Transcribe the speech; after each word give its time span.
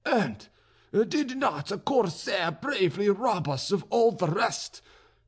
And 0.03 0.47
did 0.91 1.37
not 1.37 1.71
a 1.71 1.77
corsair 1.77 2.49
bravely 2.59 3.07
rob 3.11 3.47
us 3.47 3.71
of 3.71 3.85
all 3.91 4.11
the 4.11 4.25
rest? 4.25 4.81